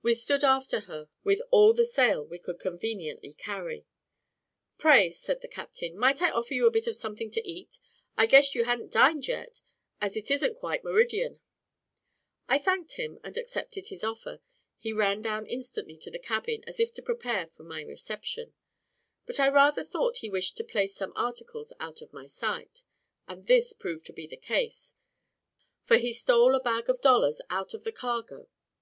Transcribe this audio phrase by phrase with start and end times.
[0.00, 3.84] We stood after her with all the sail we could conveniently carry.
[4.78, 7.78] "Pray," said the captain, "might I offer you a bit of something to eat?
[8.16, 9.60] I guess you ha'n't dined yet,
[10.00, 11.40] as it isn't quite meridian."
[12.48, 14.40] I thanked him, and accepted his offer:
[14.78, 18.54] he ran down instantly to the cabin, as if to prepare for my reception;
[19.26, 22.84] but I rather thought he wished to place some articles out of my sight,
[23.28, 24.94] and this proved to be the case,
[25.84, 28.48] for he stole a bag of dollars out of the cargo.